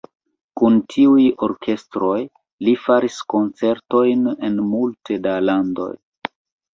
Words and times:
Kun 0.59 0.77
tiuj 0.93 1.25
orkestroj 1.47 2.15
li 2.67 2.73
faris 2.85 3.17
koncertojn 3.33 4.25
en 4.49 4.57
multe 4.71 5.19
da 5.27 5.35
landoj. 5.51 5.91